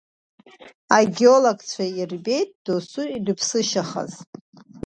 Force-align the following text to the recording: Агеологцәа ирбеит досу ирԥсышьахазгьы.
Агеологцәа 0.97 1.85
ирбеит 1.99 2.49
досу 2.65 3.03
ирԥсышьахазгьы. 3.15 4.25